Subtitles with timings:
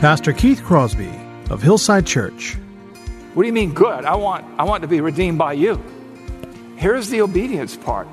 [0.00, 1.10] Pastor Keith Crosby
[1.50, 2.56] of Hillside Church.
[3.32, 4.04] What do you mean good?
[4.04, 5.82] I want I want to be redeemed by you.
[6.76, 8.06] Here's the obedience part.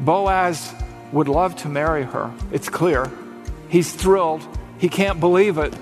[0.00, 0.72] Boaz
[1.12, 2.32] would love to marry her.
[2.52, 3.10] It's clear.
[3.68, 4.46] He's thrilled.
[4.78, 5.74] He can't believe it.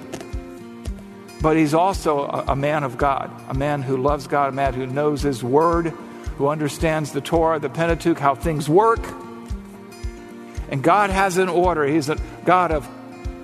[1.40, 4.74] But he's also a, a man of God, a man who loves God, a man
[4.74, 5.88] who knows his word,
[6.38, 9.06] who understands the Torah, the Pentateuch, how things work.
[10.70, 11.84] And God has an order.
[11.84, 12.88] He's a God of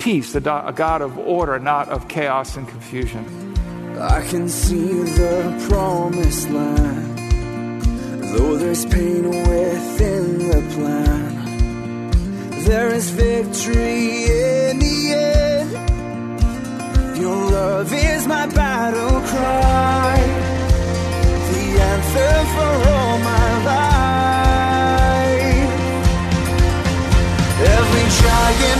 [0.00, 3.54] peace, a, God of order, not of chaos and confusion.
[3.98, 4.88] I can see
[5.20, 7.18] the promised land,
[8.32, 11.30] though there's pain within the plan.
[12.64, 15.70] There is victory in the end.
[17.18, 20.16] Your love is my battle cry,
[21.52, 24.00] the anthem for all my life.
[27.60, 28.79] Every fall,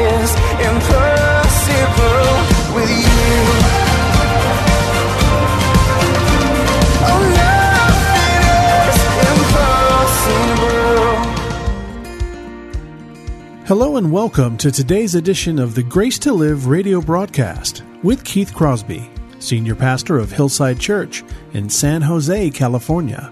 [13.71, 18.53] Hello and welcome to today's edition of the Grace to Live radio broadcast with Keith
[18.53, 23.31] Crosby, Senior Pastor of Hillside Church in San Jose, California.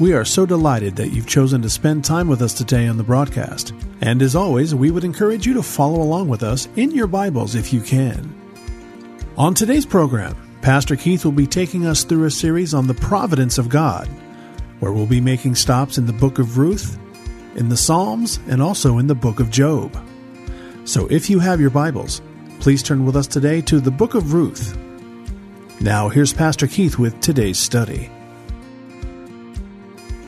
[0.00, 3.04] We are so delighted that you've chosen to spend time with us today on the
[3.04, 3.72] broadcast.
[4.00, 7.54] And as always, we would encourage you to follow along with us in your Bibles
[7.54, 8.34] if you can.
[9.36, 13.56] On today's program, Pastor Keith will be taking us through a series on the providence
[13.56, 14.08] of God,
[14.80, 16.98] where we'll be making stops in the book of Ruth,
[17.56, 19.96] in the Psalms, and also in the book of Job.
[20.84, 22.20] So if you have your Bibles,
[22.60, 24.76] please turn with us today to the book of Ruth.
[25.80, 28.10] Now, here's Pastor Keith with today's study.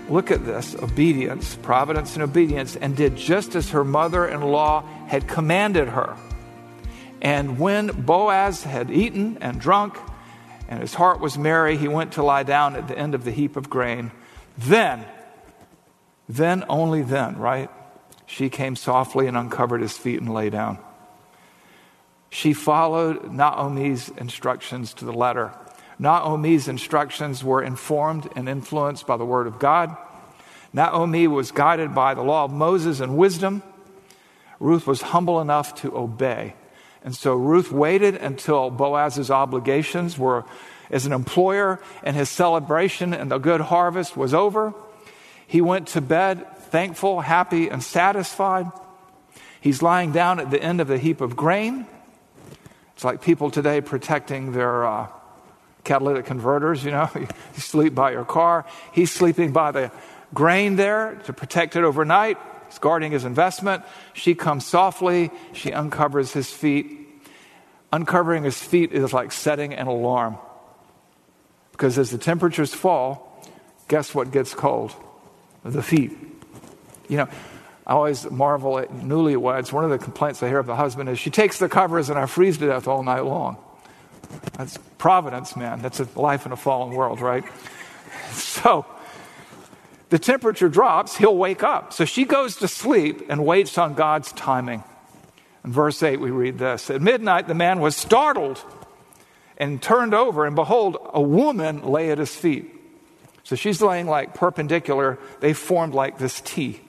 [0.09, 4.83] Look at this obedience, providence, and obedience, and did just as her mother in law
[5.07, 6.17] had commanded her.
[7.21, 9.99] And when Boaz had eaten and drunk,
[10.69, 13.31] and his heart was merry, he went to lie down at the end of the
[13.31, 14.13] heap of grain.
[14.59, 15.05] Then,
[16.29, 17.71] then, only then, right?
[18.27, 20.79] She came softly and uncovered his feet and lay down.
[22.31, 25.53] She followed Naomi's instructions to the letter.
[25.99, 29.97] Naomi's instructions were informed and influenced by the Word of God.
[30.73, 33.63] Naomi was guided by the law of Moses and wisdom.
[34.59, 36.55] Ruth was humble enough to obey.
[37.05, 40.45] And so Ruth waited until Boaz's obligations were
[40.91, 44.75] as an employer and his celebration and the good harvest was over.
[45.47, 48.71] He went to bed thankful, happy, and satisfied.
[49.61, 51.87] He's lying down at the end of the heap of grain.
[52.95, 55.09] It's like people today protecting their uh,
[55.85, 57.09] catalytic converters, you know.
[57.15, 58.67] you sleep by your car.
[58.93, 59.93] He's sleeping by the
[60.35, 62.39] grain there to protect it overnight.
[62.69, 63.85] He's guarding his investment.
[64.13, 65.31] She comes softly.
[65.53, 67.09] She uncovers his feet.
[67.93, 70.37] Uncovering his feet is like setting an alarm.
[71.73, 73.43] Because as the temperatures fall,
[73.89, 74.95] guess what gets cold?
[75.71, 76.17] The feet.
[77.09, 77.29] You know,
[77.87, 79.73] I always marvel at newlyweds.
[79.73, 82.19] One of the complaints I hear of the husband is she takes the covers and
[82.19, 83.57] I freeze to death all night long.
[84.55, 85.83] That's providence, man.
[85.83, 87.45] That's a life in a fallen world, right?
[88.33, 88.85] So
[90.09, 91.93] the temperature drops, he'll wake up.
[91.93, 94.85] So she goes to sleep and waits on God's timing.
[95.65, 98.63] In verse 8, we read this At midnight, the man was startled
[99.59, 102.76] and turned over, and behold, a woman lay at his feet.
[103.47, 105.21] So she's laying like perpendicular.
[105.39, 106.81] They formed like this T.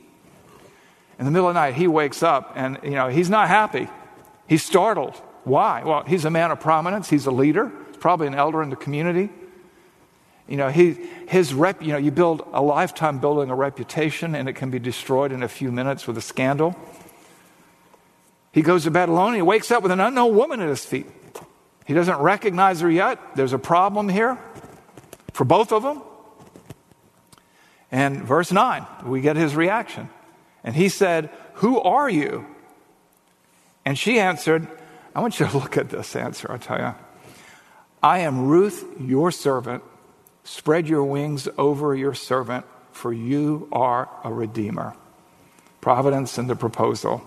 [1.19, 3.87] In the middle of the night, he wakes up and, you know, he's not happy.
[4.47, 5.15] He's startled.
[5.43, 5.83] Why?
[5.83, 7.11] Well, he's a man of prominence.
[7.11, 7.71] He's a leader.
[7.89, 9.29] He's probably an elder in the community.
[10.47, 10.93] You know, he,
[11.27, 14.79] his rep, you know, you build a lifetime building a reputation and it can be
[14.79, 16.75] destroyed in a few minutes with a scandal.
[18.51, 19.35] He goes to bed alone.
[19.35, 21.05] He wakes up with an unknown woman at his feet.
[21.85, 23.19] He doesn't recognize her yet.
[23.35, 24.39] There's a problem here
[25.33, 26.01] for both of them.
[27.91, 30.09] And verse 9, we get his reaction.
[30.63, 32.45] And he said, Who are you?
[33.85, 34.67] And she answered,
[35.15, 36.93] I want you to look at this answer, I'll tell you.
[38.03, 39.83] I am Ruth, your servant.
[40.43, 44.95] Spread your wings over your servant, for you are a redeemer.
[45.81, 47.21] Providence and the proposal.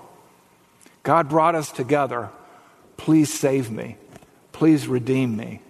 [1.02, 2.30] God brought us together.
[2.96, 3.96] Please save me.
[4.52, 5.62] Please redeem me.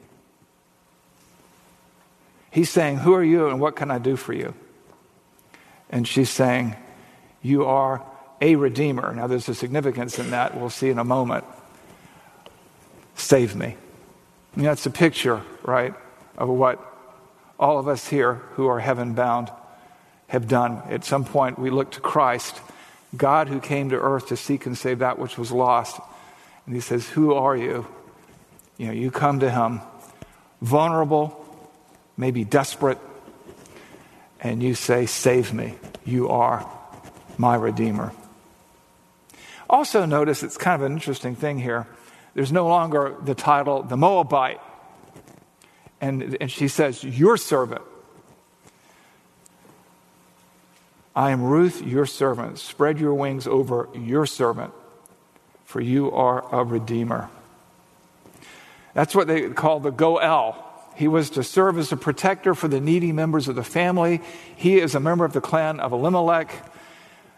[2.50, 4.54] He's saying, Who are you and what can I do for you?
[5.90, 6.76] And she's saying,
[7.42, 8.02] You are
[8.40, 9.12] a redeemer.
[9.14, 10.58] Now, there's a significance in that.
[10.58, 11.44] We'll see in a moment.
[13.14, 13.76] Save me.
[14.56, 15.94] And that's a picture, right,
[16.38, 16.84] of what
[17.58, 19.50] all of us here who are heaven bound
[20.28, 20.82] have done.
[20.88, 22.60] At some point, we look to Christ,
[23.16, 26.00] God who came to earth to seek and save that which was lost.
[26.66, 27.86] And he says, Who are you?
[28.78, 29.80] You know, you come to him
[30.62, 31.36] vulnerable,
[32.16, 32.98] maybe desperate,
[34.40, 35.74] and you say, Save me.
[36.04, 36.68] You are
[37.36, 38.12] my Redeemer.
[39.68, 41.86] Also, notice it's kind of an interesting thing here.
[42.34, 44.60] There's no longer the title, the Moabite.
[46.00, 47.82] And, and she says, Your servant.
[51.14, 52.58] I am Ruth, your servant.
[52.58, 54.72] Spread your wings over your servant,
[55.64, 57.28] for you are a redeemer.
[58.94, 60.69] That's what they call the Goel.
[60.96, 64.20] He was to serve as a protector for the needy members of the family.
[64.56, 66.52] He is a member of the clan of Elimelech.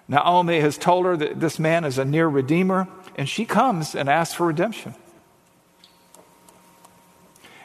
[0.08, 4.08] Naomi has told her that this man is a near redeemer, and she comes and
[4.08, 4.94] asks for redemption.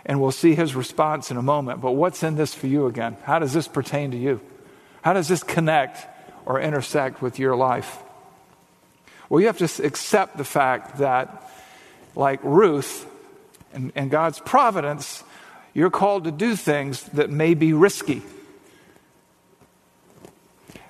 [0.05, 1.81] And we'll see his response in a moment.
[1.81, 3.17] But what's in this for you again?
[3.23, 4.39] How does this pertain to you?
[5.01, 6.07] How does this connect
[6.45, 7.97] or intersect with your life?
[9.29, 11.51] Well, you have to accept the fact that,
[12.15, 13.05] like Ruth
[13.73, 15.23] and, and God's providence,
[15.77, 18.23] you're called to do things that may be risky.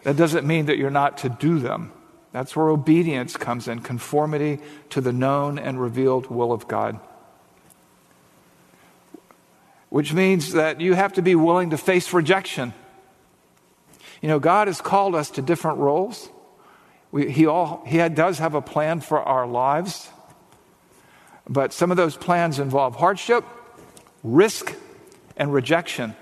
[0.03, 1.91] That doesn't mean that you're not to do them.
[2.31, 4.59] That's where obedience comes in, conformity
[4.91, 7.01] to the known and revealed will of God.
[9.89, 12.73] Which means that you have to be willing to face rejection.
[14.21, 16.29] You know, God has called us to different roles.
[17.11, 20.09] We, he, all, he does have a plan for our lives,
[21.45, 23.43] but some of those plans involve hardship,
[24.23, 24.75] risk,
[25.37, 26.15] and rejection.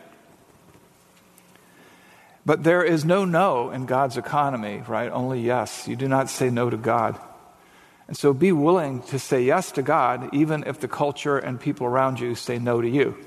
[2.46, 5.12] But there is no no in God's economy, right?
[5.12, 5.88] Only yes.
[5.88, 7.20] You do not say no to God.
[8.08, 11.88] And so be willing to say yes to God, even if the culture and people
[11.88, 13.18] around you say no to you.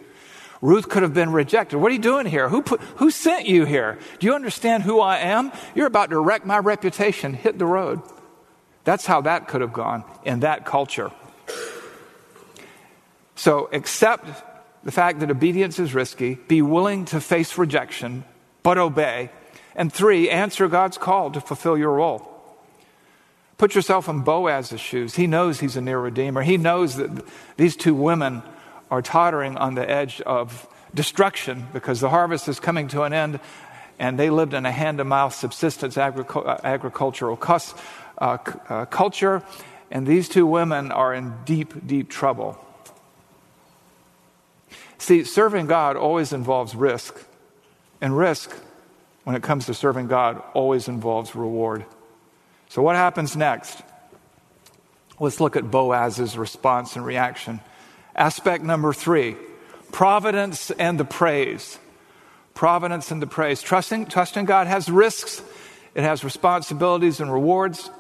[0.61, 1.79] Ruth could have been rejected.
[1.79, 2.49] What are you doing here?
[2.49, 3.99] Who, put, who sent you here?
[4.19, 5.53] Do you understand who I am?
[5.75, 7.33] You're about to wreck my reputation.
[7.33, 8.01] Hit the road.
[8.85, 11.11] That's how that could have gone in that culture.
[13.35, 14.27] So accept
[14.89, 18.25] the fact that obedience is risky, be willing to face rejection,
[18.63, 19.29] but obey.
[19.75, 22.27] And three, answer God's call to fulfill your role.
[23.59, 25.15] Put yourself in Boaz's shoes.
[25.15, 26.41] He knows he's a near redeemer.
[26.41, 27.11] He knows that
[27.59, 28.43] these two women
[28.91, 33.41] are tottering on the edge of destruction because the harvest is coming to an end
[33.99, 37.75] and they lived in a hand to mouth subsistence agric- uh, agricultural cus-
[38.17, 38.39] uh,
[38.71, 39.43] uh, culture.
[39.91, 42.59] And these two women are in deep, deep trouble.
[44.99, 47.15] See, serving God always involves risk.
[48.01, 48.55] And risk,
[49.25, 51.85] when it comes to serving God, always involves reward.
[52.69, 53.83] So, what happens next?
[55.21, 57.61] Let's look at Boaz's response and reaction.
[58.15, 59.37] Aspect number three
[59.93, 61.79] providence and the praise.
[62.55, 63.63] Providence and the praise.
[63.63, 65.43] Trusting, trusting God has risks,
[65.95, 67.91] it has responsibilities and rewards.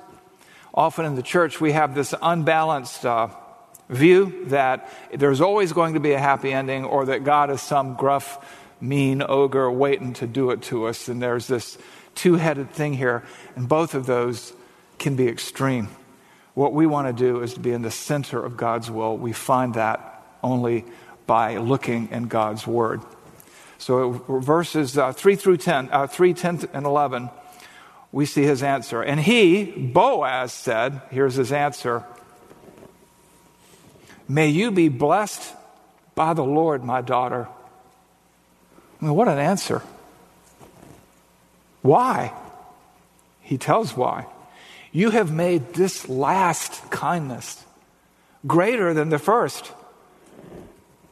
[0.74, 3.28] Often in the church, we have this unbalanced uh,
[3.88, 7.94] view that there's always going to be a happy ending or that God is some
[7.94, 11.08] gruff, mean ogre waiting to do it to us.
[11.08, 11.78] And there's this
[12.14, 13.24] two headed thing here,
[13.56, 14.52] and both of those
[14.98, 15.88] can be extreme.
[16.54, 19.16] What we want to do is to be in the center of God's will.
[19.16, 20.84] We find that only
[21.26, 23.00] by looking in God's Word.
[23.78, 27.30] So, verses uh, 3 through 10, uh, 3, 10, and 11,
[28.10, 29.02] we see his answer.
[29.02, 32.04] And he, Boaz, said, here's his answer
[34.28, 35.54] May you be blessed
[36.14, 37.48] by the Lord, my daughter.
[39.00, 39.82] I mean, what an answer.
[41.82, 42.32] Why?
[43.40, 44.26] He tells why.
[44.92, 47.64] You have made this last kindness
[48.46, 49.72] greater than the first.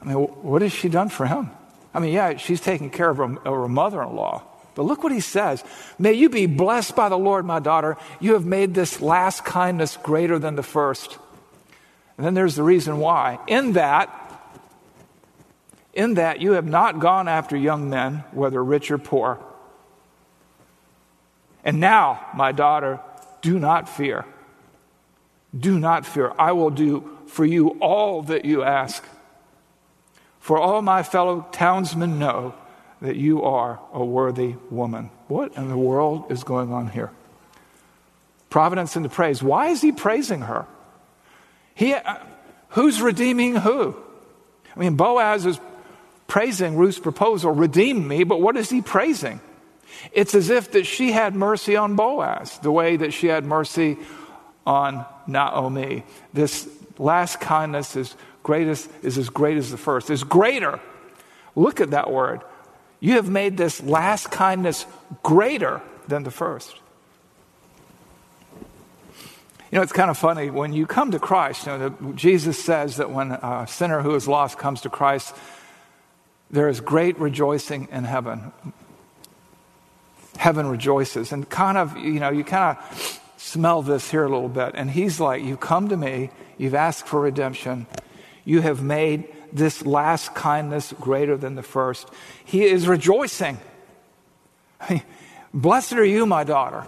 [0.03, 1.51] I mean, what has she done for him?
[1.95, 4.43] I mean, yeah, she's taking care of her, her mother in law.
[4.75, 5.65] But look what he says.
[5.99, 7.97] May you be blessed by the Lord, my daughter.
[8.21, 11.19] You have made this last kindness greater than the first.
[12.17, 13.39] And then there's the reason why.
[13.47, 14.11] In that,
[15.93, 19.39] in that you have not gone after young men, whether rich or poor.
[21.65, 23.01] And now, my daughter,
[23.43, 24.25] do not fear.
[25.59, 26.33] Do not fear.
[26.39, 29.05] I will do for you all that you ask.
[30.41, 32.55] For all my fellow townsmen know
[33.03, 35.11] that you are a worthy woman.
[35.29, 37.11] What in the world is going on here?
[38.49, 39.43] Providence the praise.
[39.43, 40.67] Why is he praising her?
[41.77, 42.17] He, uh,
[42.71, 43.95] who's redeeming who?
[44.75, 45.61] I mean, Boaz is
[46.27, 49.41] praising Ruth's proposal, redeem me, but what is he praising?
[50.11, 53.99] It's as if that she had mercy on Boaz, the way that she had mercy
[54.67, 56.05] on Naomi.
[56.33, 56.67] This
[56.99, 60.81] last kindness is greatest is as great as the first, is greater.
[61.55, 62.41] Look at that word.
[63.01, 64.87] You have made this last kindness
[65.23, 66.75] greater than the first.
[69.71, 71.67] You know, it's kind of funny when you come to Christ.
[71.67, 75.35] You know, Jesus says that when a sinner who is lost comes to Christ,
[76.51, 78.53] there is great rejoicing in heaven.
[80.37, 81.33] Heaven rejoices.
[81.33, 84.73] And kind of, you know, you kind of smell this here a little bit.
[84.75, 87.87] And he's like, You come to me, you've asked for redemption,
[88.45, 92.09] you have made this last kindness greater than the first.
[92.45, 93.59] He is rejoicing.
[95.55, 96.87] Blessed are you, my daughter.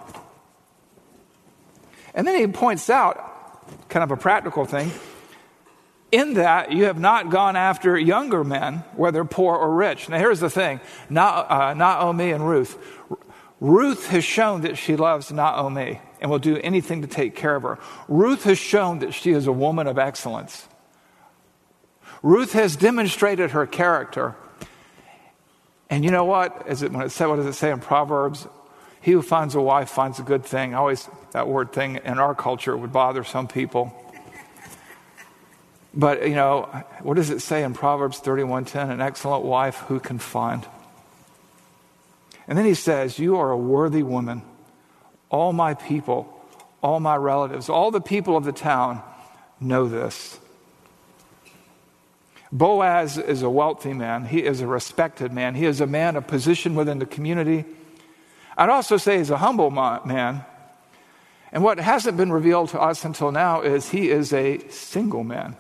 [2.19, 4.91] And then he points out, kind of a practical thing,
[6.11, 10.09] in that you have not gone after younger men, whether poor or rich.
[10.09, 10.81] Now, here's the thing
[11.15, 12.77] uh, Naomi and Ruth.
[13.61, 17.63] Ruth has shown that she loves Naomi and will do anything to take care of
[17.63, 17.79] her.
[18.09, 20.67] Ruth has shown that she is a woman of excellence.
[22.21, 24.35] Ruth has demonstrated her character.
[25.89, 26.65] And you know what?
[26.67, 28.49] Is it, when it said, what does it say in Proverbs?
[29.01, 30.75] He who finds a wife finds a good thing.
[30.75, 33.95] Always, that word thing in our culture would bother some people.
[35.95, 36.63] But, you know,
[37.03, 38.91] what does it say in Proverbs 31:10?
[38.91, 40.67] An excellent wife who can find.
[42.47, 44.43] And then he says, You are a worthy woman.
[45.31, 46.33] All my people,
[46.83, 49.03] all my relatives, all the people of the town
[49.61, 50.39] know this.
[52.51, 54.25] Boaz is a wealthy man.
[54.25, 55.55] He is a respected man.
[55.55, 57.67] He is a man of position within the community.
[58.59, 60.45] I'd also say he's a humble man.
[61.53, 65.57] And what hasn't been revealed to us until now is he is a single man.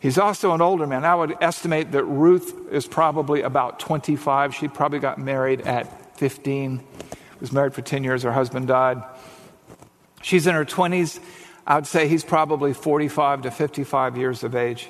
[0.00, 1.04] He's also an older man.
[1.04, 4.54] I would estimate that Ruth is probably about 25.
[4.54, 6.82] She probably got married at 15.
[7.40, 8.22] Was married for 10 years.
[8.22, 9.02] Her husband died.
[10.22, 11.20] She's in her 20s.
[11.66, 14.88] I would say he's probably 45 to 55 years of age.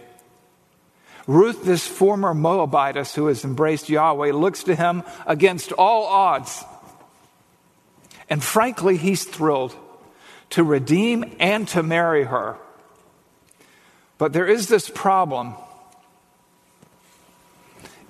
[1.26, 6.64] Ruth, this former Moabitess who has embraced Yahweh, looks to him against all odds.
[8.28, 9.74] And frankly, he's thrilled
[10.50, 12.56] to redeem and to marry her.
[14.18, 15.54] But there is this problem,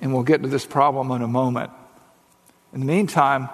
[0.01, 1.71] and we'll get to this problem in a moment.
[2.73, 3.49] In the meantime,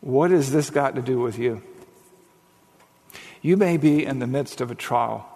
[0.00, 1.62] what has this got to do with you?
[3.42, 5.26] You may be in the midst of a trial.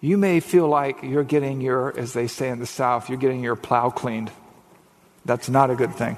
[0.00, 3.42] You may feel like you're getting your, as they say in the South, you're getting
[3.42, 4.30] your plow cleaned.
[5.24, 6.16] That's not a good thing.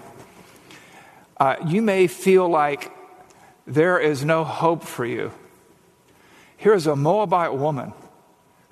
[1.38, 2.90] Uh, you may feel like
[3.66, 5.32] there is no hope for you.
[6.56, 7.92] Here's a Moabite woman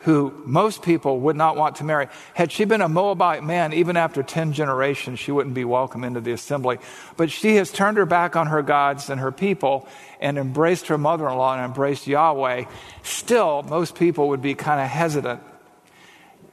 [0.07, 2.07] who most people would not want to marry.
[2.33, 6.21] Had she been a Moabite man, even after 10 generations, she wouldn't be welcome into
[6.21, 6.79] the assembly.
[7.17, 9.89] But she has turned her back on her gods and her people
[10.21, 12.67] and embraced her mother in law and embraced Yahweh.
[13.03, 15.41] Still, most people would be kind of hesitant.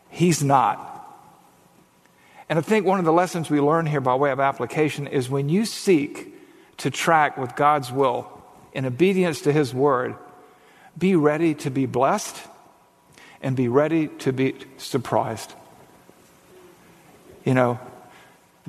[0.10, 0.90] He's not.
[2.50, 5.30] And I think one of the lessons we learn here by way of application is
[5.30, 6.34] when you seek
[6.78, 8.32] to track with God's will
[8.74, 10.16] in obedience to His word,
[10.98, 12.36] be ready to be blessed
[13.44, 15.54] and be ready to be surprised.
[17.46, 17.80] You know,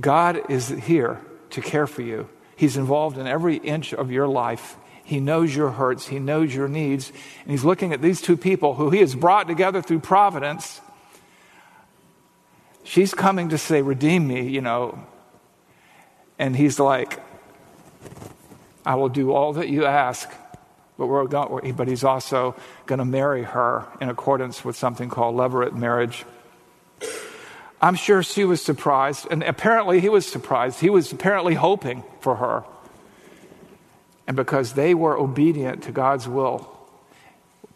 [0.00, 2.28] God is here to care for you.
[2.56, 4.76] He's involved in every inch of your life.
[5.04, 7.12] He knows your hurts, He knows your needs,
[7.42, 10.80] and He's looking at these two people who He has brought together through providence.
[12.82, 14.98] She's coming to say, Redeem me, you know.
[16.38, 17.20] And He's like,
[18.84, 20.28] I will do all that you ask.
[20.96, 22.54] But, but he's also
[22.86, 26.24] going to marry her in accordance with something called levirate marriage.
[27.82, 30.80] I'm sure she was surprised, and apparently he was surprised.
[30.80, 32.64] He was apparently hoping for her.
[34.26, 36.70] And because they were obedient to God's will,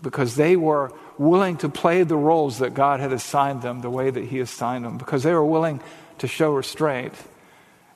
[0.01, 4.09] because they were willing to play the roles that God had assigned them the way
[4.09, 5.83] that He assigned them, because they were willing
[6.19, 7.13] to show restraint,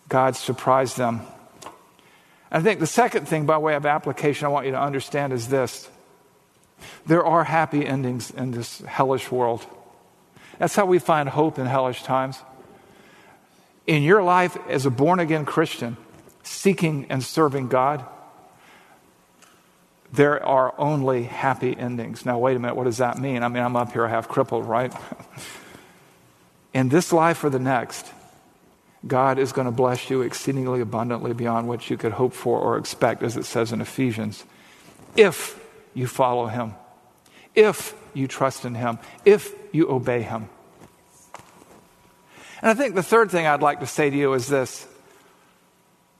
[0.08, 1.22] God surprised them
[2.52, 5.48] I think the second thing, by way of application, I want you to understand is
[5.48, 5.88] this
[7.06, 9.64] there are happy endings in this hellish world.
[10.58, 12.38] That's how we find hope in hellish times.
[13.86, 15.96] In your life as a born again Christian,
[16.42, 18.04] seeking and serving God,
[20.12, 22.26] there are only happy endings.
[22.26, 23.42] Now, wait a minute, what does that mean?
[23.42, 24.92] I mean, I'm up here half crippled, right?
[26.74, 28.06] in this life or the next,
[29.06, 32.78] God is going to bless you exceedingly abundantly beyond what you could hope for or
[32.78, 34.44] expect, as it says in Ephesians,
[35.16, 35.58] if
[35.94, 36.74] you follow Him,
[37.54, 40.48] if you trust in Him, if you obey Him.
[42.60, 44.86] And I think the third thing I'd like to say to you is this.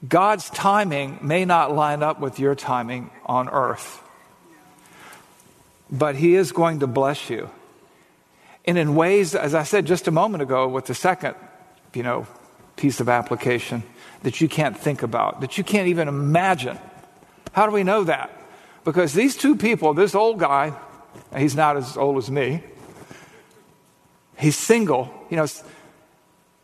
[0.06, 4.02] God's timing may not line up with your timing on earth,
[5.88, 7.48] but He is going to bless you.
[8.64, 11.36] And in ways, as I said just a moment ago with the second,
[11.94, 12.26] you know,
[12.76, 13.82] piece of application
[14.22, 16.78] that you can't think about, that you can't even imagine.
[17.52, 18.30] How do we know that?
[18.84, 20.72] Because these two people, this old guy,
[21.36, 22.62] he's not as old as me,
[24.36, 25.46] he's single, you know,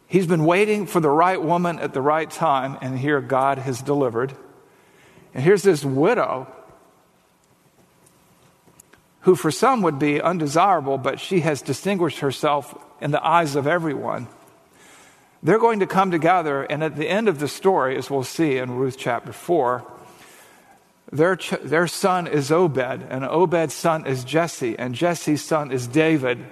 [0.06, 3.80] he's been waiting for the right woman at the right time, and here God has
[3.82, 4.34] delivered.
[5.34, 6.52] And here's this widow
[9.22, 13.66] who for some would be undesirable, but she has distinguished herself in the eyes of
[13.66, 14.26] everyone.
[15.42, 18.56] They're going to come together, and at the end of the story, as we'll see
[18.56, 19.84] in Ruth chapter 4,
[21.12, 25.86] their, ch- their son is Obed, and Obed's son is Jesse, and Jesse's son is
[25.86, 26.44] David.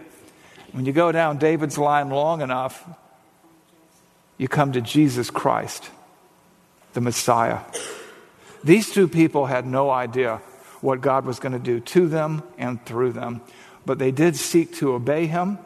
[0.73, 2.89] When you go down David's line long enough,
[4.39, 5.91] you come to Jesus Christ,
[6.93, 7.61] the Messiah.
[8.63, 10.41] These two people had no idea
[10.81, 13.41] what God was going to do to them and through them.
[13.85, 15.59] But they did seek to obey him.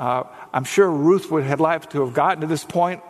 [0.00, 3.02] Uh, I'm sure Ruth would have liked to have gotten to this point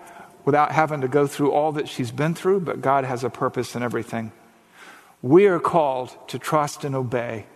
[0.44, 3.76] without having to go through all that she's been through, but God has a purpose
[3.76, 4.32] in everything.
[5.22, 7.46] We are called to trust and obey,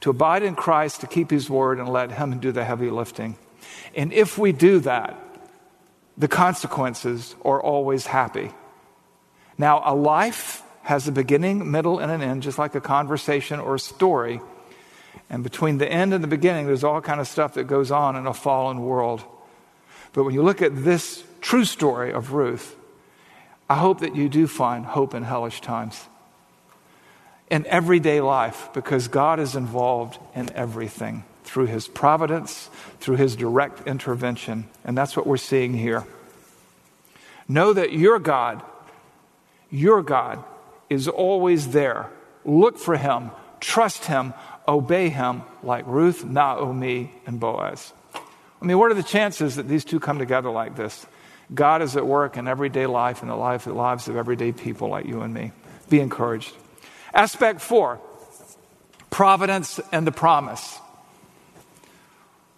[0.00, 3.38] to abide in Christ, to keep his word, and let him do the heavy lifting.
[3.94, 5.16] And if we do that,
[6.18, 8.50] the consequences are always happy.
[9.56, 13.76] Now, a life has a beginning, middle, and an end, just like a conversation or
[13.76, 14.40] a story.
[15.30, 18.16] And between the end and the beginning, there's all kind of stuff that goes on
[18.16, 19.22] in a fallen world.
[20.12, 22.76] But when you look at this true story of Ruth,
[23.68, 26.04] I hope that you do find hope in hellish times.
[27.50, 33.86] In everyday life, because God is involved in everything through his providence, through his direct
[33.86, 34.68] intervention.
[34.84, 36.04] And that's what we're seeing here.
[37.48, 38.62] Know that your God,
[39.70, 40.42] your God,
[40.88, 42.10] is always there.
[42.44, 44.34] Look for him, trust him,
[44.66, 47.92] obey him like Ruth, Naomi, and Boaz.
[48.14, 51.04] I mean, what are the chances that these two come together like this?
[51.52, 54.88] God is at work in everyday life and the life, the lives of everyday people
[54.88, 55.52] like you and me.
[55.90, 56.54] Be encouraged.
[57.12, 58.00] Aspect four
[59.10, 60.78] providence and the promise.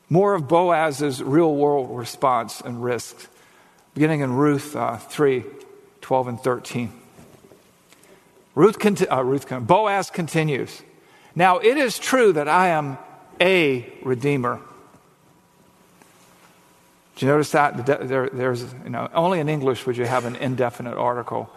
[0.09, 3.29] More of Boaz's real world response and risk,
[3.95, 5.45] beginning in Ruth uh, 3
[6.01, 6.93] 12 and 13.
[8.55, 10.83] Ruth, conti- uh, Ruth Boaz continues.
[11.35, 12.99] Now it is true that I am
[13.41, 14.61] a redeemer.
[17.17, 17.87] Do you notice that?
[17.87, 21.49] There, there's, you know, only in English would you have an indefinite article,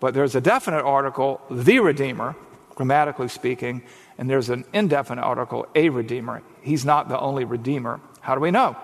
[0.00, 2.34] but there's a definite article, the redeemer,
[2.74, 3.82] grammatically speaking,
[4.18, 6.42] and there's an indefinite article, a redeemer.
[6.62, 8.00] He's not the only redeemer.
[8.20, 8.76] How do we know?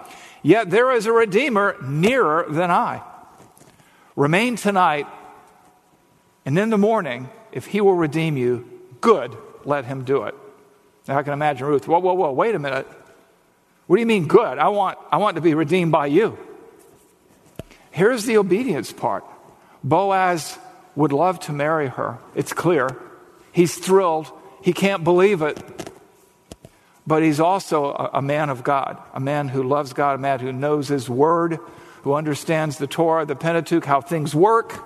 [0.42, 3.02] Yet there is a redeemer nearer than I.
[4.16, 5.06] Remain tonight,
[6.44, 8.68] and in the morning if he will redeem you,
[9.00, 10.34] good, let him do it.
[11.08, 12.86] Now I can imagine Ruth, whoa, whoa, whoa, wait a minute.
[13.86, 14.58] What do you mean good?
[14.58, 16.38] I want, I want to be redeemed by you.
[17.90, 19.24] Here's the obedience part
[19.82, 20.58] Boaz
[20.94, 22.18] would love to marry her.
[22.34, 22.88] It's clear.
[23.52, 24.30] He's thrilled.
[24.62, 25.58] He can't believe it.
[27.06, 30.38] But he's also a, a, man of God, a man who loves God, a man
[30.38, 31.58] who knows his word,
[32.02, 34.84] who understands the Torah, the Pentateuch, how things work.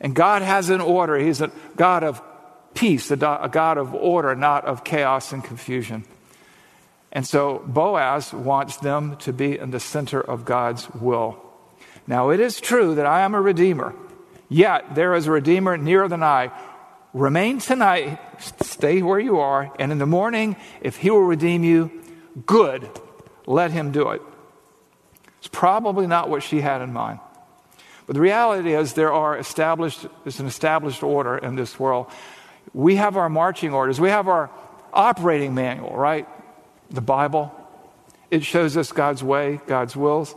[0.00, 1.16] And God has an order.
[1.16, 2.20] He's a God of
[2.76, 6.04] peace, a, God of order, not of chaos and confusion.
[7.10, 11.42] And so Boaz wants them to be in the center of God's will.
[12.06, 13.94] Now, it is true that I am a redeemer,
[14.48, 16.52] yet there is a redeemer nearer than I.
[17.12, 18.20] Remain tonight,
[18.60, 21.90] stay where you are, and in the morning, if he will redeem you,
[22.44, 22.88] good,
[23.46, 24.20] let him do it.
[25.38, 27.20] It's probably not what she had in mind.
[28.06, 32.08] But the reality is, there are established, there's an established order in this world.
[32.76, 34.50] We have our marching orders, we have our
[34.92, 36.28] operating manual, right?
[36.90, 37.50] The Bible.
[38.30, 40.34] It shows us God's way, God's wills.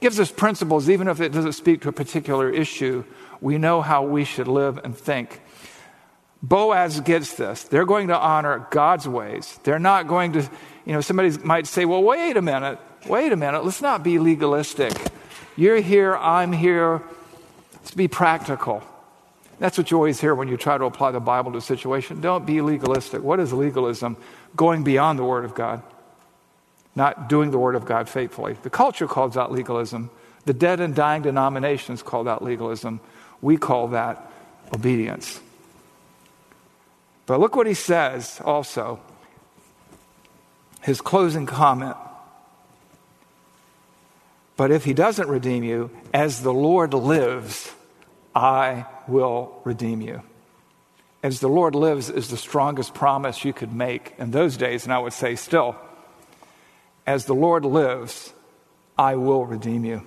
[0.00, 3.04] Gives us principles, even if it doesn't speak to a particular issue.
[3.42, 5.42] We know how we should live and think.
[6.42, 7.64] Boaz gets this.
[7.64, 9.60] They're going to honor God's ways.
[9.62, 10.40] They're not going to,
[10.86, 14.18] you know, somebody might say, well, wait a minute, wait a minute, let's not be
[14.18, 14.94] legalistic.
[15.56, 17.02] You're here, I'm here.
[17.74, 18.82] Let's be practical.
[19.62, 22.20] That's what you always hear when you try to apply the Bible to a situation.
[22.20, 23.22] Don't be legalistic.
[23.22, 24.16] What is legalism?
[24.56, 25.84] Going beyond the Word of God,
[26.96, 28.56] not doing the Word of God faithfully.
[28.60, 30.10] The culture calls that legalism.
[30.46, 32.98] The dead and dying denominations call that legalism.
[33.40, 34.32] We call that
[34.74, 35.38] obedience.
[37.26, 38.98] But look what he says also.
[40.80, 41.96] His closing comment
[44.56, 47.72] but if he doesn't redeem you, as the Lord lives,
[48.34, 50.22] I will redeem you.
[51.22, 54.92] As the Lord lives is the strongest promise you could make in those days, and
[54.92, 55.76] I would say still.
[57.06, 58.32] As the Lord lives,
[58.98, 60.06] I will redeem you.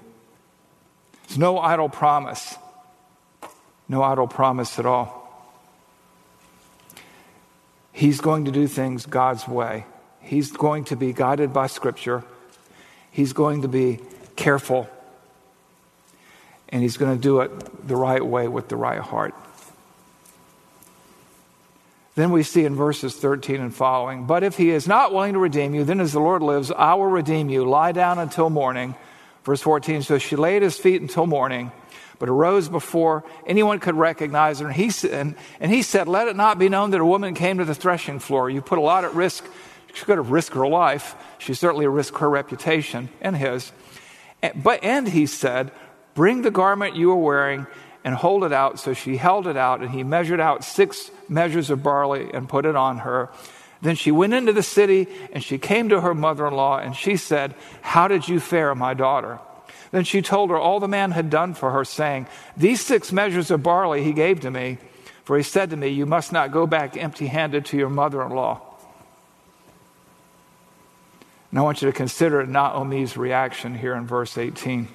[1.24, 2.56] It's no idle promise.
[3.88, 5.22] No idle promise at all.
[7.92, 9.86] He's going to do things God's way.
[10.20, 12.24] He's going to be guided by Scripture.
[13.10, 14.00] He's going to be
[14.36, 14.90] careful.
[16.76, 19.34] And he's going to do it the right way with the right heart.
[22.16, 25.40] Then we see in verses 13 and following, but if he is not willing to
[25.40, 27.64] redeem you, then as the Lord lives, I will redeem you.
[27.64, 28.94] Lie down until morning.
[29.46, 31.72] Verse 14, so she lay at his feet until morning,
[32.20, 34.68] but arose before anyone could recognize her.
[34.68, 37.60] And he, and, and he said, Let it not be known that a woman came
[37.60, 38.50] to the threshing floor.
[38.50, 39.46] You put a lot at risk.
[39.94, 41.16] She could have risked her life.
[41.38, 43.72] She certainly risked her reputation and his.
[44.54, 45.72] But, and he said,
[46.16, 47.68] Bring the garment you are wearing
[48.04, 48.80] and hold it out.
[48.80, 52.66] So she held it out, and he measured out six measures of barley and put
[52.66, 53.30] it on her.
[53.82, 56.96] Then she went into the city, and she came to her mother in law, and
[56.96, 59.40] she said, How did you fare, my daughter?
[59.92, 63.52] Then she told her all the man had done for her, saying, These six measures
[63.52, 64.78] of barley he gave to me,
[65.24, 68.24] for he said to me, You must not go back empty handed to your mother
[68.24, 68.62] in law.
[71.52, 74.88] And I want you to consider Naomi's reaction here in verse 18.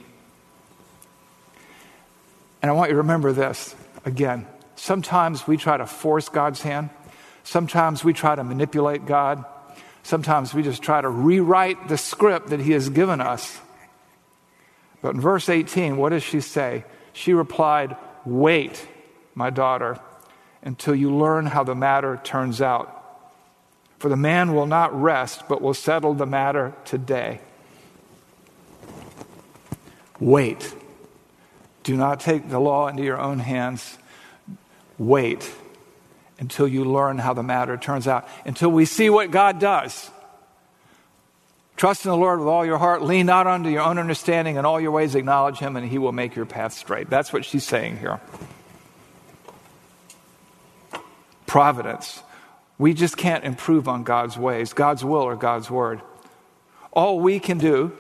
[2.62, 4.46] And I want you to remember this again.
[4.77, 6.90] Sometimes we try to force God's hand.
[7.42, 9.44] Sometimes we try to manipulate God.
[10.03, 13.61] Sometimes we just try to rewrite the script that He has given us.
[15.03, 16.85] But in verse 18, what does she say?
[17.12, 18.87] She replied, Wait,
[19.35, 19.99] my daughter,
[20.62, 22.96] until you learn how the matter turns out.
[23.99, 27.40] For the man will not rest, but will settle the matter today.
[30.18, 30.75] Wait.
[31.83, 33.99] Do not take the law into your own hands.
[34.99, 35.51] Wait
[36.38, 40.11] until you learn how the matter turns out, until we see what God does.
[41.77, 43.03] Trust in the Lord with all your heart.
[43.03, 44.57] Lean not unto your own understanding.
[44.57, 47.09] In all your ways, acknowledge Him, and He will make your path straight.
[47.09, 48.21] That's what she's saying here.
[51.47, 52.23] Providence.
[52.79, 56.01] We just can't improve on God's ways, God's will, or God's word.
[56.93, 57.97] All we can do,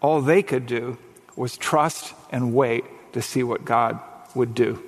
[0.00, 0.98] all they could do,
[1.36, 2.84] was trust and wait
[3.18, 3.98] to see what God
[4.36, 4.80] would do.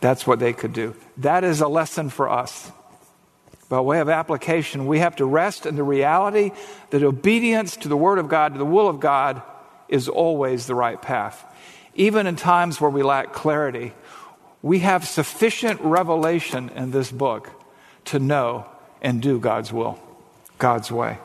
[0.00, 0.94] That's what they could do.
[1.16, 2.70] That is a lesson for us.
[3.68, 6.52] By way of application, we have to rest in the reality
[6.90, 9.42] that obedience to the Word of God, to the will of God,
[9.88, 11.44] is always the right path.
[11.96, 13.92] Even in times where we lack clarity,
[14.62, 17.50] we have sufficient revelation in this book
[18.04, 18.66] to know
[19.02, 19.98] and do God's will,
[20.58, 21.18] God's way.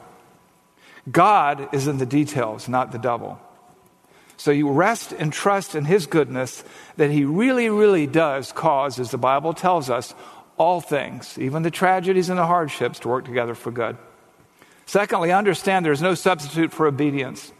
[1.11, 3.39] God is in the details, not the devil.
[4.39, 6.63] So you rest and trust in His goodness
[6.95, 10.15] that He really, really does cause, as the Bible tells us,
[10.57, 13.97] all things, even the tragedies and the hardships, to work together for good.
[14.85, 17.51] Secondly, understand there's no substitute for obedience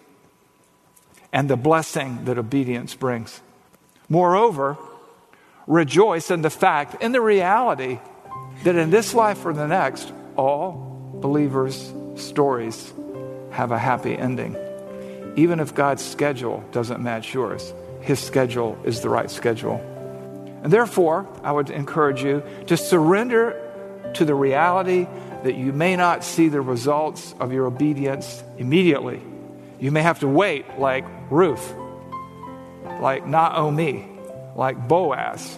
[1.34, 3.42] and the blessing that obedience brings.
[4.08, 4.78] Moreover,
[5.68, 8.00] rejoice in the fact, in the reality,
[8.64, 12.94] that in this life or the next, all believers' stories
[13.52, 14.56] have a happy ending
[15.36, 19.78] even if God's schedule doesn't match yours, His schedule is the right schedule.
[20.64, 23.56] And therefore, I would encourage you to surrender
[24.16, 25.08] to the reality
[25.44, 29.22] that you may not see the results of your obedience immediately.
[29.80, 31.74] You may have to wait, like Ruth,
[33.00, 34.06] like Naomi,
[34.56, 35.58] like Boaz.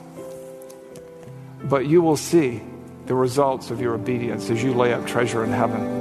[1.64, 2.62] But you will see
[3.08, 6.01] the results of your obedience as you lay up treasure in heaven.